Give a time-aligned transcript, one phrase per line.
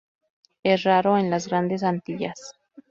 [0.63, 2.53] Es raro en las Grandes Antillas.